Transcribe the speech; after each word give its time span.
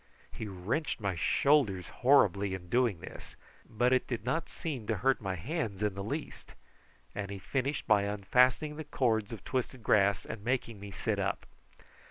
He 0.31 0.47
wrenched 0.47 0.99
my 0.99 1.13
shoulders 1.15 1.89
horribly 2.01 2.55
in 2.55 2.69
doing 2.69 3.01
this, 3.01 3.35
but 3.69 3.93
it 3.93 4.07
did 4.07 4.25
not 4.25 4.49
seem 4.49 4.87
to 4.87 4.95
hurt 4.95 5.21
my 5.21 5.35
hands 5.35 5.83
in 5.83 5.93
the 5.93 6.03
least, 6.03 6.55
and 7.13 7.29
he 7.29 7.37
finished 7.37 7.85
by 7.85 8.01
unfastening 8.05 8.77
the 8.77 8.83
cords 8.83 9.31
of 9.31 9.43
twisted 9.43 9.83
grass 9.83 10.25
and 10.25 10.43
making 10.43 10.79
me 10.79 10.89
sit 10.89 11.19
up. 11.19 11.45